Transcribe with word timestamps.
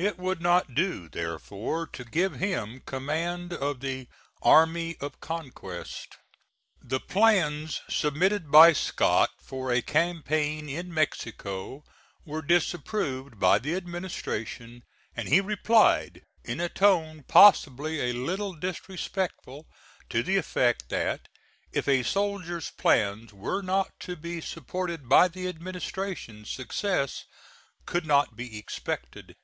It 0.00 0.16
would 0.16 0.40
not 0.40 0.76
do 0.76 1.08
therefore 1.08 1.84
to 1.88 2.04
give 2.04 2.36
him 2.36 2.80
command 2.86 3.52
of 3.52 3.80
the 3.80 4.06
"army 4.40 4.96
of 5.00 5.18
conquest." 5.20 6.16
The 6.80 7.00
plans 7.00 7.80
submitted 7.88 8.48
by 8.48 8.74
Scott 8.74 9.30
for 9.42 9.72
a 9.72 9.82
campaign 9.82 10.68
in 10.68 10.94
Mexico 10.94 11.82
were 12.24 12.42
disapproved 12.42 13.40
by 13.40 13.58
the 13.58 13.74
administration, 13.74 14.84
and 15.16 15.26
he 15.26 15.40
replied, 15.40 16.22
in 16.44 16.60
a 16.60 16.68
tone 16.68 17.24
possibly 17.26 17.98
a 18.02 18.12
little 18.12 18.52
disrespectful, 18.54 19.66
to 20.10 20.22
the 20.22 20.36
effect 20.36 20.90
that, 20.90 21.26
if 21.72 21.88
a 21.88 22.04
soldier's 22.04 22.70
plans 22.70 23.32
were 23.34 23.62
not 23.62 23.90
to 23.98 24.14
be 24.14 24.40
supported 24.40 25.08
by 25.08 25.26
the 25.26 25.48
administration, 25.48 26.44
success 26.44 27.24
could 27.84 28.06
not 28.06 28.36
be 28.36 28.56
expected. 28.56 29.34